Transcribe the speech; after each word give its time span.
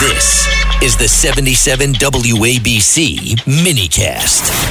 This 0.00 0.46
is 0.82 0.96
the 0.96 1.06
77 1.06 1.92
WABC 1.92 3.36
minicast. 3.44 4.66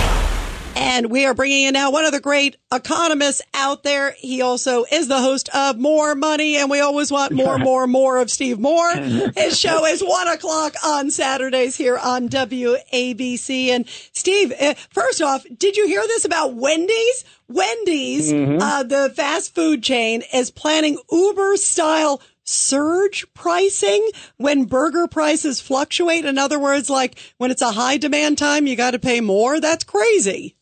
And 0.76 1.12
we 1.12 1.26
are 1.26 1.34
bringing 1.36 1.66
in 1.68 1.74
now 1.74 1.92
one 1.92 2.06
of 2.06 2.12
the 2.14 2.20
great 2.20 2.58
economists 2.74 3.42
out 3.54 3.84
there. 3.84 4.12
He 4.18 4.42
also 4.42 4.86
is 4.92 5.08
the 5.08 5.20
host 5.22 5.48
of 5.54 5.78
More 5.78 6.16
Money, 6.16 6.58
and 6.58 6.70
we 6.70 6.80
always 6.80 7.12
want 7.12 7.32
more, 7.32 7.58
more, 7.60 7.86
more 7.86 8.18
of 8.18 8.32
Steve 8.32 8.60
Moore. 8.60 8.92
His 8.96 9.60
show 9.60 9.86
is 9.86 10.02
one 10.02 10.28
o'clock 10.30 10.74
on 10.84 11.12
Saturdays 11.12 11.76
here 11.76 11.98
on 11.98 12.30
WABC. 12.30 13.68
And 13.68 13.88
Steve, 14.14 14.52
uh, 14.60 14.74
first 14.90 15.22
off, 15.22 15.46
did 15.58 15.78
you 15.78 15.86
hear 15.86 16.02
this 16.02 16.26
about 16.26 16.56
Wendy's? 16.56 17.24
Wendy's, 17.48 18.32
Mm-hmm. 18.34 18.62
uh, 18.62 18.84
the 18.84 19.14
fast 19.16 19.54
food 19.54 19.84
chain, 19.84 20.24
is 20.34 20.50
planning 20.50 20.98
Uber 21.12 21.58
style 21.58 22.22
surge 22.50 23.26
pricing 23.34 24.10
when 24.38 24.66
burger 24.66 25.08
prices 25.08 25.62
fluctuate. 25.62 26.26
In 26.26 26.38
other 26.38 26.60
words, 26.60 26.90
like 26.90 27.20
when 27.38 27.52
it's 27.52 27.62
a 27.62 27.72
high 27.72 27.98
demand 27.98 28.38
time, 28.38 28.68
you 28.68 28.76
got 28.76 28.92
to 28.92 29.00
pay 29.00 29.22
more. 29.22 29.60
That's 29.60 29.84
crazy. 29.84 30.56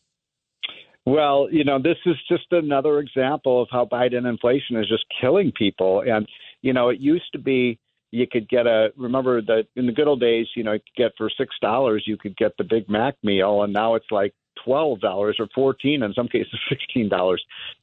Well, 1.06 1.48
you 1.50 1.64
know, 1.64 1.78
this 1.80 1.96
is 2.04 2.16
just 2.28 2.44
another 2.50 2.98
example 2.98 3.62
of 3.62 3.68
how 3.70 3.86
Biden 3.86 4.28
inflation 4.28 4.76
is 4.76 4.88
just 4.88 5.06
killing 5.20 5.52
people. 5.56 6.02
And, 6.06 6.28
you 6.60 6.74
know, 6.74 6.90
it 6.90 7.00
used 7.00 7.32
to 7.32 7.38
be 7.38 7.78
you 8.10 8.26
could 8.26 8.48
get 8.48 8.66
a, 8.66 8.88
remember 8.96 9.40
that 9.42 9.66
in 9.76 9.86
the 9.86 9.92
good 9.92 10.08
old 10.08 10.20
days, 10.20 10.46
you 10.56 10.64
know, 10.64 10.72
you 10.72 10.80
could 10.80 11.02
get 11.02 11.12
for 11.16 11.30
$6, 11.30 12.00
you 12.06 12.16
could 12.16 12.36
get 12.36 12.52
the 12.56 12.64
Big 12.64 12.88
Mac 12.88 13.16
meal. 13.22 13.62
And 13.62 13.72
now 13.72 13.94
it's 13.94 14.10
like 14.10 14.34
$12 14.66 15.02
or 15.02 15.34
14 15.54 16.02
in 16.02 16.14
some 16.14 16.28
cases 16.28 16.58
$16. 16.96 17.36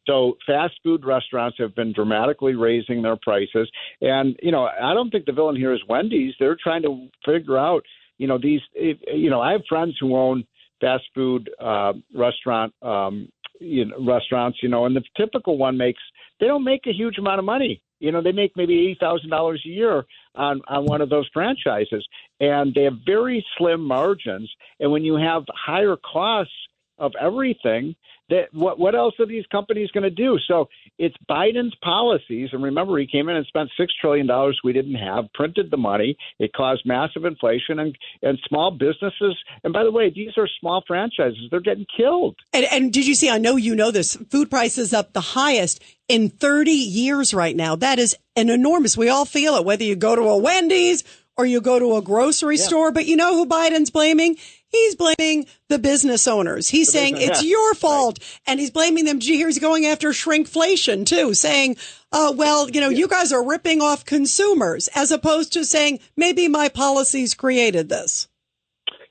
So 0.07 0.37
fast 0.45 0.73
food 0.83 1.05
restaurants 1.05 1.57
have 1.59 1.75
been 1.75 1.93
dramatically 1.93 2.55
raising 2.55 3.01
their 3.01 3.17
prices. 3.21 3.69
And, 4.01 4.37
you 4.41 4.51
know, 4.51 4.65
I 4.65 4.93
don't 4.93 5.09
think 5.09 5.25
the 5.25 5.31
villain 5.31 5.55
here 5.55 5.73
is 5.73 5.81
Wendy's. 5.87 6.33
They're 6.39 6.57
trying 6.61 6.83
to 6.83 7.07
figure 7.25 7.57
out, 7.57 7.83
you 8.17 8.27
know, 8.27 8.37
these, 8.41 8.61
you 8.73 9.29
know, 9.29 9.41
I 9.41 9.51
have 9.53 9.61
friends 9.67 9.95
who 9.99 10.15
own 10.15 10.45
fast 10.81 11.03
food 11.13 11.49
uh, 11.59 11.93
restaurant 12.13 12.73
um, 12.81 13.29
you 13.59 13.85
know, 13.85 13.95
restaurants, 14.05 14.59
you 14.61 14.69
know, 14.69 14.85
and 14.85 14.95
the 14.95 15.03
typical 15.17 15.57
one 15.57 15.77
makes 15.77 16.01
they 16.39 16.47
don't 16.47 16.63
make 16.63 16.81
a 16.87 16.93
huge 16.93 17.17
amount 17.17 17.39
of 17.39 17.45
money. 17.45 17.81
You 17.99 18.11
know, 18.11 18.21
they 18.21 18.31
make 18.31 18.51
maybe 18.55 18.73
eighty 18.73 18.97
thousand 18.99 19.29
dollars 19.29 19.61
a 19.65 19.69
year 19.69 20.05
on 20.35 20.61
on 20.67 20.85
one 20.85 21.01
of 21.01 21.09
those 21.09 21.29
franchises, 21.33 22.05
and 22.39 22.73
they 22.73 22.83
have 22.83 22.97
very 23.05 23.45
slim 23.57 23.81
margins. 23.81 24.51
And 24.79 24.91
when 24.91 25.03
you 25.03 25.15
have 25.15 25.43
higher 25.53 25.95
costs 25.95 26.53
of 26.97 27.11
everything, 27.21 27.95
that 28.29 28.45
what 28.53 28.79
what 28.79 28.95
else 28.95 29.13
are 29.19 29.25
these 29.25 29.45
companies 29.51 29.91
going 29.91 30.03
to 30.03 30.09
do? 30.09 30.37
So 30.47 30.67
it's 30.97 31.15
Biden's 31.29 31.75
policies, 31.83 32.49
and 32.53 32.63
remember, 32.63 32.97
he 32.97 33.07
came 33.07 33.29
in 33.29 33.35
and 33.35 33.45
spent 33.45 33.69
six 33.77 33.93
trillion 33.99 34.27
dollars 34.27 34.59
we 34.63 34.73
didn't 34.73 34.95
have, 34.95 35.25
printed 35.33 35.69
the 35.69 35.77
money. 35.77 36.17
It 36.39 36.53
caused 36.53 36.83
massive 36.85 37.25
inflation, 37.25 37.79
and 37.79 37.97
and 38.23 38.39
small 38.47 38.71
businesses. 38.71 39.37
And 39.63 39.73
by 39.73 39.83
the 39.83 39.91
way, 39.91 40.11
these 40.13 40.31
are 40.37 40.47
small 40.59 40.83
franchises; 40.87 41.47
they're 41.51 41.59
getting 41.59 41.85
killed. 41.95 42.35
And, 42.53 42.65
and 42.71 42.91
did 42.91 43.05
you 43.05 43.15
see? 43.15 43.29
I 43.29 43.37
know 43.37 43.57
you 43.57 43.75
know 43.75 43.91
this. 43.91 44.15
Food 44.29 44.49
prices 44.49 44.93
up 44.93 45.13
the 45.13 45.21
highest 45.21 45.83
in 46.07 46.29
30 46.29 46.71
years 46.71 47.33
right 47.33 47.55
now. 47.55 47.75
That 47.75 47.99
is 47.99 48.15
an 48.35 48.49
enormous. 48.49 48.97
We 48.97 49.09
all 49.09 49.25
feel 49.25 49.55
it, 49.55 49.65
whether 49.65 49.83
you 49.83 49.95
go 49.95 50.15
to 50.15 50.21
a 50.21 50.37
Wendy's 50.37 51.03
or 51.37 51.45
you 51.45 51.61
go 51.61 51.79
to 51.79 51.97
a 51.97 52.01
grocery 52.01 52.57
store. 52.57 52.91
But 52.91 53.05
you 53.05 53.15
know 53.15 53.33
who 53.33 53.45
Biden's 53.45 53.89
blaming? 53.89 54.37
He's 54.69 54.95
blaming 54.95 55.45
the 55.69 55.79
business 55.79 56.27
owners. 56.27 56.67
He's 56.69 56.91
saying 56.91 57.15
business- 57.15 57.37
it's 57.39 57.43
yeah, 57.43 57.51
your 57.51 57.73
fault, 57.75 58.19
and 58.45 58.59
he's 58.59 58.71
blaming 58.71 59.05
them. 59.05 59.19
Gee, 59.19 59.37
he's 59.37 59.59
going 59.59 59.85
after 59.85 60.09
shrinkflation 60.09 61.05
too, 61.05 61.33
saying, 61.33 61.77
"Uh, 62.11 62.33
well, 62.35 62.69
you 62.69 62.81
know, 62.81 62.89
you 62.89 63.07
guys 63.07 63.31
are 63.31 63.43
ripping 63.43 63.81
off 63.81 64.05
consumers," 64.05 64.89
as 64.95 65.11
opposed 65.11 65.53
to 65.53 65.63
saying 65.65 65.99
maybe 66.17 66.47
my 66.47 66.67
policies 66.69 67.33
created 67.33 67.89
this. 67.89 68.27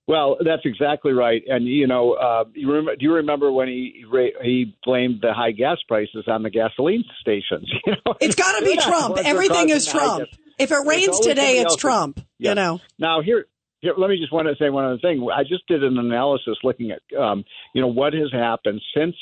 Well, 0.07 0.37
that's 0.45 0.63
exactly 0.67 1.13
right. 1.13 1.43
And 1.49 1.67
you 1.67 1.87
know, 1.87 2.13
uh, 2.13 2.45
you 2.53 2.71
rem- 2.71 2.85
do 2.99 3.07
you 3.07 3.15
remember 3.15 3.51
when 3.51 3.69
he 3.69 4.05
ra- 4.11 4.37
he 4.43 4.77
blamed 4.85 5.21
the 5.23 5.33
high 5.33 5.53
gas 5.53 5.79
prices 5.89 6.25
on 6.27 6.43
the 6.43 6.51
gasoline 6.51 7.05
stations? 7.21 7.71
You 7.87 7.95
know, 8.05 8.15
It's 8.21 8.35
got 8.35 8.59
to 8.59 8.65
be 8.67 8.75
the 8.75 8.83
Trump. 8.83 9.11
ones 9.11 9.23
that 9.23 9.27
are 9.27 9.35
Everything 9.35 9.71
is 9.71 9.87
Trump. 9.87 10.29
If 10.59 10.71
it 10.73 10.87
rains 10.87 11.19
today, 11.21 11.59
it's 11.59 11.73
else. 11.73 11.77
Trump. 11.77 12.21
Yeah. 12.39 12.51
You 12.51 12.55
know. 12.55 12.81
Now 12.99 13.23
here, 13.23 13.47
here, 13.85 13.95
let 13.97 14.11
me 14.11 14.17
just 14.19 14.33
want 14.33 14.49
to 14.49 14.57
say 14.59 14.71
one 14.71 14.85
other 14.85 14.99
thing. 14.99 15.27
I 15.33 15.43
just 15.43 15.67
did 15.69 15.85
an 15.85 15.99
analysis 15.99 16.57
looking 16.63 16.91
at, 16.91 17.03
um, 17.17 17.45
you 17.75 17.83
know, 17.83 17.89
what 17.89 18.15
has 18.15 18.33
happened 18.33 18.81
since 18.97 19.15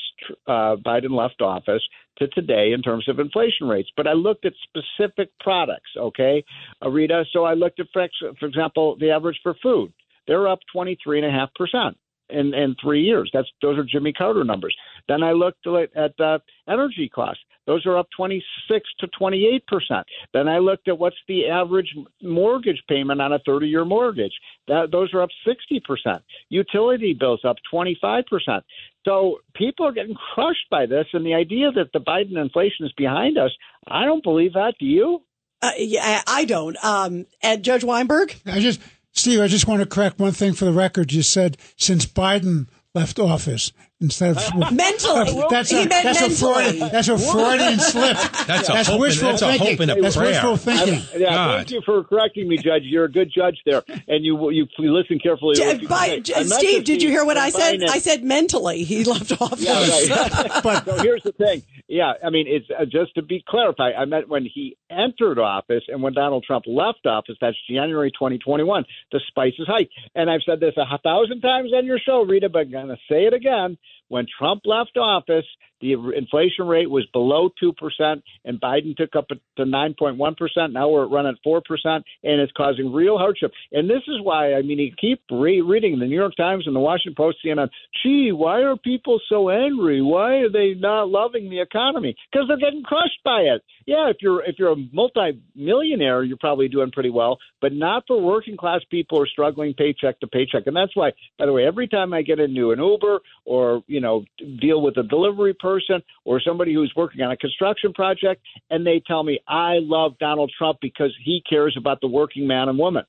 uh, 0.47 0.75
Biden 0.77 1.11
left 1.11 1.41
office 1.41 1.83
to 2.17 2.27
today 2.29 2.71
in 2.73 2.81
terms 2.81 3.07
of 3.09 3.19
inflation 3.19 3.67
rates. 3.67 3.89
But 3.97 4.07
I 4.07 4.13
looked 4.13 4.45
at 4.45 4.53
specific 4.63 5.29
products. 5.39 5.89
Okay, 5.97 6.43
Rita. 6.81 7.25
So 7.33 7.43
I 7.43 7.53
looked 7.53 7.79
at, 7.79 7.87
for, 7.93 8.47
example, 8.47 8.95
the 8.99 9.11
average 9.11 9.39
for 9.43 9.55
food. 9.61 9.91
They're 10.27 10.47
up 10.47 10.59
twenty 10.71 10.97
three 11.03 11.19
and 11.21 11.27
a 11.27 11.31
half 11.31 11.53
percent 11.55 11.97
in 12.29 12.53
in 12.53 12.75
three 12.81 13.01
years. 13.01 13.29
That's 13.33 13.49
those 13.61 13.77
are 13.77 13.83
Jimmy 13.83 14.13
Carter 14.13 14.45
numbers. 14.45 14.75
Then 15.09 15.21
I 15.21 15.33
looked 15.33 15.67
at, 15.67 15.95
at 15.95 16.19
uh, 16.19 16.39
energy 16.69 17.09
costs. 17.13 17.43
Those 17.65 17.85
are 17.85 17.97
up 17.97 18.07
26 18.15 18.89
to 18.99 19.07
28 19.07 19.67
percent. 19.67 20.05
Then 20.33 20.47
I 20.47 20.59
looked 20.59 20.87
at 20.87 20.97
what's 20.97 21.15
the 21.27 21.47
average 21.47 21.95
mortgage 22.21 22.81
payment 22.87 23.21
on 23.21 23.33
a 23.33 23.39
30 23.45 23.67
year 23.67 23.85
mortgage. 23.85 24.33
That 24.67 24.89
those 24.91 25.13
are 25.13 25.21
up 25.21 25.29
60 25.45 25.81
percent. 25.85 26.23
Utility 26.49 27.15
bills 27.17 27.41
up 27.45 27.57
25 27.71 28.25
percent. 28.29 28.63
So 29.05 29.39
people 29.53 29.85
are 29.85 29.91
getting 29.91 30.15
crushed 30.33 30.69
by 30.71 30.85
this, 30.85 31.05
and 31.13 31.25
the 31.25 31.33
idea 31.33 31.71
that 31.71 31.91
the 31.93 31.99
Biden 31.99 32.41
inflation 32.41 32.85
is 32.85 32.93
behind 32.93 33.37
us, 33.37 33.51
I 33.87 34.05
don't 34.05 34.23
believe 34.23 34.53
that. 34.53 34.75
Do 34.79 34.85
you? 34.85 35.21
Uh, 35.61 35.71
yeah, 35.77 36.21
I 36.27 36.45
don't. 36.45 36.77
Um, 36.83 37.25
and 37.41 37.63
Judge 37.63 37.83
Weinberg, 37.85 38.35
I 38.45 38.59
just, 38.59 38.81
Steve, 39.13 39.39
I 39.39 39.47
just 39.47 39.67
want 39.67 39.81
to 39.81 39.85
correct 39.85 40.19
one 40.19 40.33
thing 40.33 40.53
for 40.53 40.65
the 40.65 40.73
record. 40.73 41.13
You 41.13 41.21
said 41.21 41.57
since 41.77 42.05
Biden 42.05 42.67
left 42.95 43.17
office 43.19 43.71
instead 43.99 44.37
of 44.37 44.71
mentally, 44.71 45.43
That's 45.49 45.69
he 45.71 45.83
a 45.83 45.87
meant 45.87 46.03
that's 46.03 46.19
a 46.21 46.27
mentally. 46.29 46.63
Freudian 46.79 46.89
that's 46.91 47.07
a 47.07 47.17
Freudian 47.17 47.79
slip. 47.79 48.17
That's 48.45 48.69
a 48.69 48.75
hope 48.83 48.87
and- 48.89 48.99
wishful 49.01 49.29
that's 49.29 49.41
a 49.41 49.51
hope 49.51 49.59
thinking. 49.59 49.89
and 49.89 49.99
a 49.99 50.01
that's 50.01 50.15
prayer. 50.15 50.29
wishful 50.31 50.57
thinking. 50.57 51.19
Yeah, 51.21 51.29
God. 51.33 51.57
thank 51.57 51.71
you 51.71 51.81
for 51.85 52.03
correcting 52.03 52.47
me, 52.47 52.57
Judge. 52.57 52.83
You're 52.83 53.05
a 53.05 53.11
good 53.11 53.31
judge 53.35 53.57
there, 53.65 53.81
and 54.07 54.23
you 54.23 54.51
you, 54.51 54.67
you 54.77 54.93
listen 54.93 55.17
carefully. 55.19 55.55
to 55.55 55.77
J- 55.79 55.85
by- 55.87 56.05
say. 56.07 56.19
J- 56.21 56.33
I 56.35 56.37
meant 56.39 56.51
Steve, 56.53 56.83
did 56.83 57.01
you 57.01 57.09
hear 57.09 57.25
what 57.25 57.37
I 57.37 57.49
said? 57.49 57.79
Biden- 57.79 57.89
I 57.89 57.97
said 57.99 58.23
mentally 58.23 58.83
he 58.83 59.03
left 59.05 59.31
office. 59.41 59.61
Yeah, 59.61 59.73
right. 59.79 60.61
but 60.63 60.85
so 60.85 60.97
here's 61.01 61.23
the 61.23 61.31
thing. 61.31 61.63
Yeah, 61.93 62.13
I 62.25 62.31
mean, 62.31 62.47
it's 62.47 62.65
uh, 62.71 62.85
just 62.85 63.13
to 63.13 63.21
be 63.21 63.43
clarified. 63.47 63.93
I 63.95 64.05
meant 64.05 64.27
when 64.27 64.47
he 64.51 64.75
entered 64.89 65.37
office 65.37 65.83
and 65.87 66.01
when 66.01 66.13
Donald 66.13 66.43
Trump 66.43 66.65
left 66.65 67.05
office. 67.05 67.35
That's 67.39 67.55
January 67.69 68.09
2021. 68.09 68.83
The 69.11 69.21
spices 69.27 69.67
hiked, 69.67 69.93
and 70.15 70.27
I've 70.27 70.41
said 70.43 70.59
this 70.59 70.73
a 70.75 70.97
thousand 70.97 71.41
times 71.41 71.69
on 71.71 71.85
your 71.85 71.99
show, 71.99 72.23
Rita, 72.23 72.49
but 72.49 72.61
I'm 72.61 72.71
going 72.71 72.87
to 72.87 72.95
say 73.07 73.25
it 73.25 73.33
again. 73.35 73.77
When 74.13 74.27
Trump 74.37 74.61
left 74.65 74.95
office, 74.95 75.47
the 75.81 75.93
inflation 76.15 76.67
rate 76.67 76.89
was 76.89 77.03
below 77.11 77.49
two 77.59 77.73
percent, 77.73 78.23
and 78.45 78.61
Biden 78.61 78.95
took 78.95 79.15
up 79.15 79.27
to 79.57 79.65
nine 79.65 79.95
point 79.97 80.17
one 80.17 80.35
percent. 80.35 80.71
Now 80.71 80.87
we're 80.87 81.07
running 81.07 81.31
at 81.31 81.43
four 81.43 81.63
percent, 81.65 82.05
and 82.23 82.39
it's 82.39 82.51
causing 82.55 82.93
real 82.93 83.17
hardship. 83.17 83.51
And 83.71 83.89
this 83.89 84.03
is 84.07 84.21
why 84.21 84.53
I 84.53 84.61
mean, 84.61 84.77
you 84.77 84.91
keep 85.01 85.21
re- 85.31 85.61
reading 85.61 85.97
the 85.97 86.05
New 86.05 86.15
York 86.15 86.35
Times 86.37 86.67
and 86.67 86.75
the 86.75 86.79
Washington 86.79 87.15
Post, 87.17 87.39
CNN. 87.43 87.69
Gee, 88.03 88.31
why 88.31 88.61
are 88.61 88.77
people 88.77 89.19
so 89.27 89.49
angry? 89.49 90.01
Why 90.01 90.35
are 90.43 90.49
they 90.49 90.75
not 90.77 91.09
loving 91.09 91.49
the 91.49 91.59
economy? 91.59 92.15
Because 92.31 92.47
they're 92.47 92.57
getting 92.57 92.83
crushed 92.83 93.23
by 93.25 93.41
it. 93.41 93.63
Yeah, 93.87 94.09
if 94.09 94.17
you're 94.21 94.43
if 94.45 94.55
you're 94.59 94.73
a 94.73 94.87
multi-millionaire, 94.93 96.23
you're 96.23 96.37
probably 96.37 96.69
doing 96.69 96.91
pretty 96.91 97.09
well, 97.09 97.39
but 97.61 97.73
not 97.73 98.03
for 98.07 98.21
working 98.21 98.57
class 98.57 98.81
people 98.91 99.17
who 99.17 99.23
are 99.23 99.27
struggling 99.27 99.73
paycheck 99.73 100.19
to 100.19 100.27
paycheck. 100.27 100.67
And 100.67 100.75
that's 100.75 100.95
why, 100.95 101.13
by 101.39 101.47
the 101.47 101.51
way, 101.51 101.65
every 101.65 101.87
time 101.87 102.13
I 102.13 102.21
get 102.21 102.39
into 102.39 102.71
an 102.71 102.79
Uber 102.79 103.19
or 103.43 103.83
you 103.87 103.99
know 104.03 104.23
deal 104.61 104.81
with 104.81 104.97
a 104.97 105.03
delivery 105.03 105.55
person 105.55 106.03
or 106.25 106.39
somebody 106.39 106.73
who's 106.73 106.93
working 106.95 107.21
on 107.21 107.31
a 107.31 107.37
construction 107.37 107.93
project, 107.93 108.41
and 108.69 108.85
they 108.85 109.01
tell 109.05 109.23
me 109.23 109.39
I 109.47 109.79
love 109.79 110.19
Donald 110.19 110.51
Trump 110.55 110.77
because 110.81 111.15
he 111.23 111.41
cares 111.49 111.75
about 111.77 112.01
the 112.01 112.07
working 112.07 112.45
man 112.45 112.69
and 112.69 112.77
woman. 112.77 113.05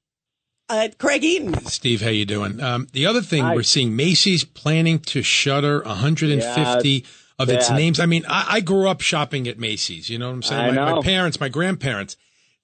Uh, 0.69 0.89
Craig 0.99 1.23
Eaton. 1.23 1.55
Steve, 1.67 2.01
how 2.01 2.09
you 2.09 2.25
doing? 2.25 2.61
Um, 2.63 2.87
the 2.93 3.05
other 3.05 3.21
thing 3.21 3.43
Hi. 3.43 3.55
we're 3.55 3.63
seeing 3.63 3.95
Macy's 3.95 4.45
planning 4.45 4.99
to 5.01 5.23
shutter 5.23 5.83
150 5.83 7.05
of 7.39 7.51
its 7.51 7.69
bad. 7.69 7.77
names. 7.77 8.01
I 8.01 8.07
mean, 8.07 8.25
I, 8.29 8.47
I 8.49 8.61
grew 8.61 8.89
up 8.89 9.03
shopping 9.03 9.47
at 9.47 9.59
Macy's. 9.59 10.09
You 10.09 10.19
know 10.19 10.29
what 10.29 10.37
I'm 10.37 10.43
saying? 10.43 10.79
I 10.79 10.85
my, 10.85 10.95
my 10.95 11.03
parents, 11.03 11.39
my 11.39 11.51
grandparents. 11.51 12.17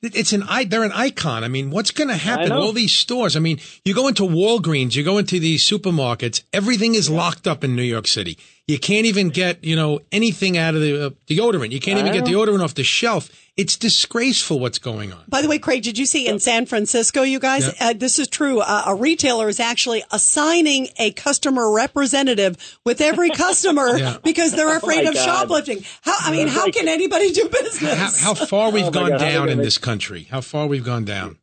It- 0.03 0.17
It's 0.17 0.33
an 0.33 0.45
they're 0.69 0.83
an 0.85 0.93
icon. 0.93 1.45
I 1.45 1.49
mean, 1.49 1.71
what's 1.71 1.91
going 1.91 2.09
to 2.09 2.17
happen? 2.17 2.53
All 2.53 2.73
these 2.73 2.93
stores. 2.93 3.37
I 3.37 3.41
mean, 3.41 3.61
you 3.85 3.95
go 3.95 4.09
into 4.09 4.23
Walgreens, 4.23 4.95
you 4.95 5.03
go 5.03 5.19
into 5.19 5.39
these 5.39 5.63
supermarkets. 5.69 6.43
Everything 6.53 6.95
is 6.95 7.11
locked 7.11 7.47
up 7.47 7.63
in 7.65 7.77
New 7.77 7.83
York 7.83 8.07
City. 8.07 8.39
You 8.67 8.79
can't 8.79 9.07
even 9.07 9.31
get 9.31 9.65
you 9.65 9.75
know 9.77 10.01
anything 10.13 10.57
out 10.57 10.75
of 10.75 10.81
the 10.81 11.07
uh, 11.07 11.11
deodorant. 11.29 11.73
You 11.73 11.81
can't 11.81 11.99
even 11.99 12.13
get 12.13 12.25
deodorant 12.25 12.63
off 12.63 12.75
the 12.75 12.85
shelf. 12.85 13.29
It's 13.57 13.77
disgraceful 13.77 14.59
what's 14.59 14.79
going 14.79 15.13
on. 15.13 15.23
By 15.29 15.43
the 15.43 15.49
way, 15.49 15.59
Craig, 15.59 15.83
did 15.83 15.99
you 15.99 16.07
see 16.07 16.27
in 16.27 16.39
San 16.39 16.65
Francisco, 16.67 17.23
you 17.23 17.39
guys, 17.39 17.67
Yeah. 17.67 17.89
uh, 17.91 17.93
this 17.93 18.19
is 18.19 18.27
true. 18.29 18.61
Uh, 18.61 18.85
a 18.87 18.95
retailer 18.95 19.49
is 19.49 19.61
actually 19.61 20.03
assigning 20.13 20.89
a 20.99 21.11
customer 21.11 21.71
representative 21.71 22.57
with 22.85 23.01
every 23.03 23.29
customer 23.47 23.99
Yeah. 23.99 24.17
because 24.23 24.53
they're 24.53 24.75
afraid 24.77 25.05
my 25.05 25.11
of 25.11 25.15
God. 25.15 25.25
shoplifting. 25.25 25.85
How, 26.03 26.15
I 26.21 26.31
mean, 26.31 26.47
how 26.49 26.71
can 26.71 26.89
anybody 26.89 27.33
do 27.33 27.49
business? 27.51 27.99
How, 28.23 28.35
how 28.35 28.47
far 28.47 28.71
we've 28.71 28.85
Oh, 28.87 28.91
gone 28.91 29.11
God, 29.11 29.19
down 29.21 29.49
in 29.51 29.59
this 29.59 29.77
country? 29.79 30.29
How 30.31 30.41
far 30.41 30.67
we've 30.67 30.85
gone 30.85 31.05
down? 31.05 31.37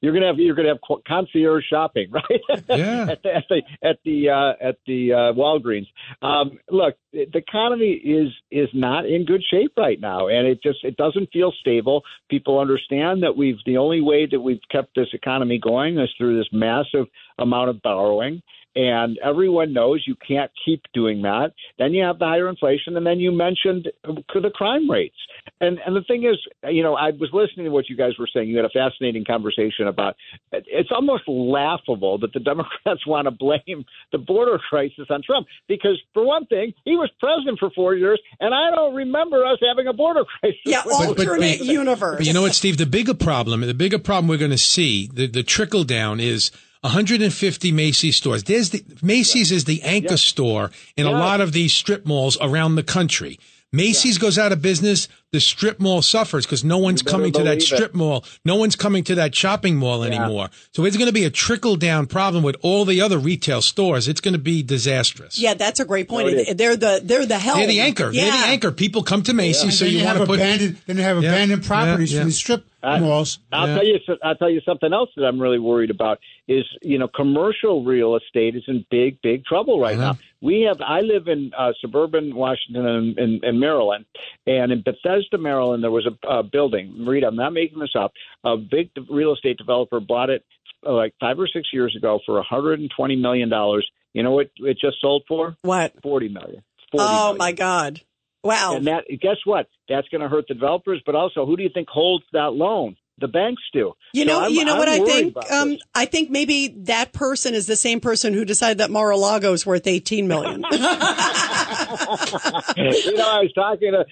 You're 0.00 0.12
gonna 0.12 0.26
have 0.26 0.38
you're 0.38 0.54
gonna 0.54 0.68
have 0.68 1.00
concierge 1.06 1.64
shopping, 1.68 2.10
right? 2.10 2.24
you're 2.30 2.36
gonna 2.36 2.52
have 2.52 2.64
concierge 2.66 2.70
shopping, 2.70 2.70
right? 2.70 2.78
Yeah. 2.78 3.06
at 3.10 3.22
the 3.22 3.34
at 3.34 3.44
the 3.48 3.62
at 3.82 3.98
the, 4.04 4.28
uh, 4.30 4.68
at 4.68 4.76
the 4.86 5.12
uh, 5.12 5.32
Walgreens. 5.32 5.86
Um, 6.22 6.58
look, 6.70 6.96
the 7.12 7.26
economy 7.34 7.92
is 7.92 8.32
is 8.50 8.68
not 8.74 9.06
in 9.06 9.24
good 9.24 9.42
shape 9.50 9.72
right 9.76 10.00
now, 10.00 10.28
and 10.28 10.46
it 10.46 10.62
just 10.62 10.84
it 10.84 10.96
doesn't 10.96 11.30
feel 11.32 11.52
stable. 11.60 12.02
People 12.28 12.58
understand 12.58 13.22
that 13.22 13.36
we've 13.36 13.58
the 13.64 13.78
only 13.78 14.00
way 14.00 14.26
that 14.30 14.40
we've 14.40 14.60
kept 14.70 14.94
this 14.94 15.08
economy 15.12 15.58
going 15.58 15.98
is 15.98 16.10
through 16.18 16.36
this 16.38 16.48
massive 16.52 17.06
amount 17.38 17.70
of 17.70 17.80
borrowing 17.82 18.42
and 18.76 19.18
everyone 19.24 19.72
knows 19.72 20.04
you 20.06 20.14
can't 20.16 20.50
keep 20.62 20.82
doing 20.92 21.22
that. 21.22 21.52
Then 21.78 21.92
you 21.94 22.04
have 22.04 22.18
the 22.18 22.26
higher 22.26 22.48
inflation, 22.48 22.96
and 22.96 23.06
then 23.06 23.18
you 23.18 23.32
mentioned 23.32 23.88
the 24.04 24.50
crime 24.54 24.88
rates. 24.88 25.16
And 25.60 25.78
and 25.84 25.96
the 25.96 26.02
thing 26.02 26.24
is, 26.24 26.36
you 26.70 26.82
know, 26.82 26.94
I 26.94 27.10
was 27.10 27.30
listening 27.32 27.64
to 27.64 27.70
what 27.70 27.88
you 27.88 27.96
guys 27.96 28.12
were 28.18 28.28
saying. 28.32 28.48
You 28.48 28.56
had 28.56 28.66
a 28.66 28.70
fascinating 28.70 29.24
conversation 29.24 29.85
about. 29.86 30.16
It's 30.52 30.90
almost 30.90 31.24
laughable 31.26 32.18
that 32.18 32.32
the 32.32 32.40
Democrats 32.40 33.06
want 33.06 33.26
to 33.26 33.30
blame 33.30 33.84
the 34.12 34.18
border 34.18 34.58
crisis 34.58 35.06
on 35.10 35.22
Trump 35.22 35.46
because, 35.68 36.00
for 36.14 36.24
one 36.24 36.46
thing, 36.46 36.74
he 36.84 36.96
was 36.96 37.10
president 37.20 37.58
for 37.58 37.70
four 37.70 37.94
years, 37.94 38.20
and 38.40 38.54
I 38.54 38.74
don't 38.74 38.94
remember 38.94 39.44
us 39.44 39.58
having 39.66 39.86
a 39.86 39.92
border 39.92 40.24
crisis. 40.40 40.60
Yeah, 40.64 40.82
alternate 40.84 41.60
universe. 41.60 42.18
But 42.18 42.26
you 42.26 42.32
know 42.32 42.42
what, 42.42 42.54
Steve? 42.54 42.78
The 42.78 42.86
bigger 42.86 43.14
problem, 43.14 43.60
the 43.60 43.74
bigger 43.74 43.98
problem 43.98 44.28
we're 44.28 44.38
going 44.38 44.50
to 44.50 44.58
see, 44.58 45.08
the 45.12 45.26
the 45.26 45.42
trickle 45.42 45.84
down 45.84 46.20
is 46.20 46.50
150 46.82 47.72
Macy's 47.72 48.16
stores. 48.16 48.44
There's 48.44 48.70
the 48.70 48.84
Macy's 49.02 49.50
is 49.50 49.64
the 49.64 49.82
anchor 49.82 50.16
store 50.16 50.70
in 50.96 51.06
a 51.06 51.10
lot 51.10 51.40
of 51.40 51.52
these 51.52 51.72
strip 51.72 52.06
malls 52.06 52.38
around 52.40 52.76
the 52.76 52.82
country. 52.82 53.38
Macy's 53.72 54.16
goes 54.18 54.38
out 54.38 54.52
of 54.52 54.62
business, 54.62 55.08
the 55.32 55.40
strip 55.40 55.80
mall 55.80 56.00
suffers 56.00 56.46
because 56.46 56.64
no 56.64 56.78
one's 56.78 57.02
coming 57.02 57.32
to 57.32 57.42
that 57.42 57.60
strip 57.60 57.90
it. 57.90 57.94
mall. 57.94 58.24
No 58.44 58.56
one's 58.56 58.76
coming 58.76 59.02
to 59.04 59.16
that 59.16 59.34
shopping 59.34 59.76
mall 59.76 60.02
anymore. 60.04 60.48
So 60.72 60.84
it's 60.84 60.96
going 60.96 61.08
to 61.08 61.12
be 61.12 61.24
a 61.24 61.30
trickle 61.30 61.76
down 61.76 62.06
problem 62.06 62.42
with 62.44 62.56
all 62.62 62.84
the 62.84 63.00
other 63.00 63.18
retail 63.18 63.60
stores. 63.60 64.08
It's 64.08 64.20
going 64.20 64.34
to 64.34 64.40
be 64.40 64.62
disastrous. 64.62 65.38
Yeah, 65.38 65.54
that's 65.54 65.80
a 65.80 65.84
great 65.84 66.08
point. 66.08 66.28
No, 66.28 66.32
it 66.34 66.48
is. 66.48 66.54
they're 66.56 66.76
the 66.76 67.00
they're 67.02 67.26
the 67.26 67.38
help. 67.38 67.58
They're 67.58 67.66
the 67.66 67.80
anchor. 67.80 68.10
Yeah. 68.12 68.22
They're 68.30 68.40
the 68.40 68.46
anchor. 68.48 68.70
People 68.72 69.02
come 69.02 69.22
to 69.24 69.34
Macy's, 69.34 69.62
And 69.64 69.72
so 69.74 69.84
then 69.84 69.94
you, 69.94 70.00
have 70.04 70.18
want 70.18 70.20
to 70.20 70.26
put. 70.26 70.38
abandoned. 70.40 70.76
Then 70.86 70.96
you 70.96 71.02
have 71.02 71.22
Yeah, 71.22 71.28
abandoned 71.30 71.64
properties 71.64 72.12
yeah. 72.12 72.20
from 72.20 72.28
the 72.28 72.34
strip 72.34 72.66
I- 72.82 73.00
malls. 73.00 73.40
I'll 73.52 73.66
Yeah. 73.68 73.74
tell 73.74 73.84
you. 73.84 73.98
I'll 74.22 74.36
tell 74.36 74.50
you 74.50 74.60
something 74.64 74.92
else 74.92 75.10
that 75.16 75.24
I'm 75.24 75.40
really 75.42 75.58
worried 75.58 75.90
about 75.90 76.20
is 76.48 76.64
you 76.82 76.98
know 76.98 77.08
commercial 77.08 77.84
real 77.84 78.16
estate 78.16 78.54
is 78.54 78.62
in 78.68 78.86
big 78.90 79.20
big 79.22 79.44
trouble 79.44 79.80
right 79.80 79.96
know. 79.98 80.12
now. 80.12 80.18
We 80.46 80.60
have. 80.68 80.80
I 80.80 81.00
live 81.00 81.26
in 81.26 81.50
uh, 81.58 81.72
suburban 81.80 82.34
Washington 82.36 82.86
and 82.86 83.18
in, 83.18 83.40
in 83.42 83.58
Maryland, 83.58 84.04
and 84.46 84.70
in 84.70 84.82
Bethesda, 84.82 85.38
Maryland, 85.38 85.82
there 85.82 85.90
was 85.90 86.06
a, 86.06 86.28
a 86.28 86.42
building. 86.44 87.04
Rita, 87.04 87.26
I'm 87.26 87.34
not 87.34 87.52
making 87.52 87.80
this 87.80 87.94
up. 87.98 88.12
A 88.44 88.56
big 88.56 88.90
real 89.10 89.34
estate 89.34 89.58
developer 89.58 89.98
bought 89.98 90.30
it 90.30 90.44
uh, 90.86 90.92
like 90.92 91.14
five 91.18 91.40
or 91.40 91.48
six 91.48 91.70
years 91.72 91.96
ago 91.96 92.20
for 92.24 92.36
120 92.36 93.16
million 93.16 93.48
dollars. 93.48 93.90
You 94.12 94.22
know 94.22 94.30
what 94.30 94.50
it 94.58 94.78
just 94.80 95.00
sold 95.00 95.24
for? 95.26 95.56
What? 95.62 95.94
40 96.00 96.28
million. 96.28 96.62
40 96.92 97.04
Oh 97.04 97.22
million. 97.24 97.38
my 97.38 97.52
God! 97.52 98.00
Wow. 98.44 98.76
And 98.76 98.86
that 98.86 99.04
guess 99.20 99.38
what? 99.44 99.66
That's 99.88 100.08
going 100.10 100.20
to 100.20 100.28
hurt 100.28 100.46
the 100.46 100.54
developers, 100.54 101.02
but 101.04 101.16
also 101.16 101.44
who 101.44 101.56
do 101.56 101.64
you 101.64 101.70
think 101.74 101.88
holds 101.88 102.24
that 102.32 102.52
loan? 102.52 102.96
The 103.18 103.28
banks 103.28 103.62
do. 103.72 103.94
You 104.12 104.26
know, 104.26 104.40
I'm- 104.42 104.50
you 104.52 104.64
know 104.64 104.74
I'm 104.74 104.78
what 104.78 104.88
I 104.88 104.98
think. 105.00 105.34
Um. 105.50 105.78
I 105.94 106.04
think 106.04 106.28
maybe 106.30 106.68
that 106.84 107.12
person 107.12 107.54
is 107.54 107.66
the 107.66 107.76
same 107.76 107.98
person 108.00 108.34
who 108.34 108.44
decided 108.44 108.78
that 108.78 108.90
Mar-a-Lago 108.90 109.52
is 109.54 109.64
worth 109.64 109.86
eighteen 109.86 110.28
million. 110.28 110.62
you 110.70 110.76
know, 113.16 113.28
I 113.30 113.40
was 113.40 113.52
talking 113.54 113.92
to. 113.92 114.04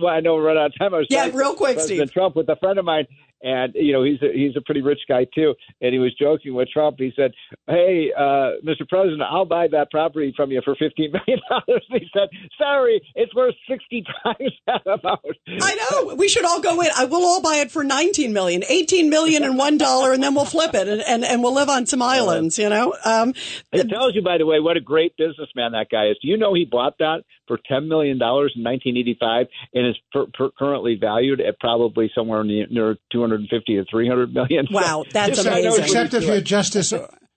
Well, 0.00 0.08
I 0.08 0.20
know 0.20 0.34
we're 0.34 0.44
running 0.44 0.62
out 0.62 0.66
of 0.66 0.78
time. 0.78 0.94
I 0.94 0.98
was 0.98 1.06
Yeah, 1.10 1.28
real 1.32 1.54
quick, 1.54 1.76
President 1.76 2.08
Steve. 2.10 2.12
Trump 2.14 2.36
with 2.36 2.48
a 2.48 2.56
friend 2.56 2.78
of 2.78 2.84
mine, 2.84 3.06
and 3.42 3.72
you 3.74 3.92
know 3.92 4.02
he's 4.04 4.20
a, 4.22 4.32
he's 4.32 4.56
a 4.56 4.60
pretty 4.60 4.82
rich 4.82 5.00
guy 5.08 5.26
too, 5.34 5.54
and 5.80 5.92
he 5.92 5.98
was 5.98 6.14
joking 6.18 6.54
with 6.54 6.68
Trump. 6.70 6.96
He 6.98 7.12
said, 7.16 7.32
"Hey, 7.66 8.10
uh, 8.16 8.60
Mr. 8.64 8.88
President, 8.88 9.22
I'll 9.22 9.44
buy 9.44 9.68
that 9.68 9.90
property 9.90 10.32
from 10.36 10.50
you 10.50 10.60
for 10.64 10.74
fifteen 10.76 11.12
million 11.26 11.40
dollars." 11.48 11.84
He 11.90 12.06
said, 12.12 12.28
"Sorry, 12.58 13.00
it's 13.14 13.34
worth 13.34 13.54
sixty 13.68 14.04
times 14.24 14.52
that 14.66 14.82
amount." 14.86 15.20
I 15.60 15.74
know. 15.90 16.14
We 16.14 16.28
should 16.28 16.44
all 16.44 16.60
go 16.60 16.80
in. 16.80 16.88
I 16.96 17.04
will 17.04 17.24
all 17.24 17.42
buy 17.42 17.56
it 17.56 17.70
for 17.70 17.84
nineteen 17.84 18.32
million, 18.32 18.62
eighteen 18.68 19.10
million 19.10 19.42
and 19.44 19.58
one 19.58 19.78
dollar, 19.78 20.12
and 20.12 20.22
then 20.22 20.34
we'll 20.34 20.44
flip 20.44 20.74
it, 20.74 20.88
and, 20.88 21.02
and, 21.02 21.24
and 21.24 21.42
we'll 21.42 21.54
live 21.54 21.68
on 21.68 21.86
some 21.86 22.02
islands. 22.02 22.58
You 22.58 22.68
know. 22.68 22.94
Um, 23.04 23.34
It 23.72 23.88
tells 23.88 24.14
you, 24.14 24.22
by 24.22 24.38
the 24.38 24.46
way, 24.46 24.60
what 24.60 24.76
a 24.76 24.80
great 24.80 25.16
businessman 25.16 25.72
that 25.72 25.88
guy 25.90 26.08
is. 26.08 26.16
Do 26.22 26.28
you 26.28 26.36
know 26.36 26.54
he 26.54 26.64
bought 26.64 26.98
that 26.98 27.24
for 27.52 27.58
ten 27.68 27.86
million 27.88 28.16
dollars 28.18 28.52
in 28.56 28.64
1985, 28.64 29.46
and 29.74 29.86
is 29.86 29.96
per, 30.10 30.26
per 30.32 30.50
currently 30.58 30.94
valued 30.98 31.40
at 31.40 31.60
probably 31.60 32.10
somewhere 32.14 32.42
near, 32.44 32.66
near 32.70 32.96
250 33.12 33.76
to 33.76 33.84
300 33.90 34.32
million? 34.32 34.66
Wow, 34.70 35.04
that's 35.12 35.36
This 35.36 35.44
amazing. 35.46 35.70
what 35.70 35.80
Except 35.80 36.14
if 36.14 36.22
you're 36.22 36.32
doing. 36.36 36.44
Justice 36.44 36.94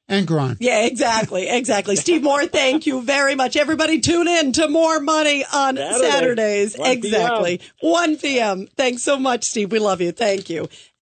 Engoron. 0.10 0.56
Yeah, 0.62 0.86
exactly, 0.86 1.50
exactly. 1.50 1.96
Steve 1.96 2.24
Moore, 2.24 2.46
thank 2.46 2.86
you 2.86 3.02
very 3.02 3.36
much. 3.36 3.56
Everybody, 3.58 4.00
tune 4.00 4.28
in 4.28 4.52
to 4.54 4.68
More 4.70 5.00
Money 5.00 5.44
on 5.52 5.76
Saturday, 5.78 6.68
Saturdays. 6.68 6.78
1 6.78 6.86
p.m. 6.86 6.98
Exactly, 6.98 7.62
one 7.82 8.18
p.m. 8.18 8.68
Thanks 8.78 9.04
so 9.04 9.18
much, 9.18 9.44
Steve. 9.44 9.72
We 9.72 9.80
love 9.80 10.00
you. 10.02 10.12
Thank 10.12 10.50
you. 10.50 10.70